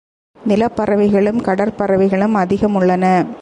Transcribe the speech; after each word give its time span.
நிலப் 0.45 0.75
பறவைகளும் 0.75 1.41
கடற் 1.41 1.77
பறவைகளும் 1.77 2.35
அதிகமுள்ளன. 2.35 3.25